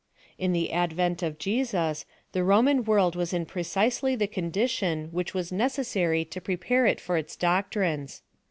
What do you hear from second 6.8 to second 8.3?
it for his doctrines.